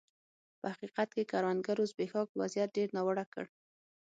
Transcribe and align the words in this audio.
په 0.59 0.67
حقیقت 0.73 1.09
کې 1.15 1.23
د 1.25 1.29
کروندګرو 1.31 1.89
زبېښاک 1.91 2.29
وضعیت 2.41 2.69
ډېر 2.77 2.89
ناوړه 2.97 3.25
کړ. 3.33 3.45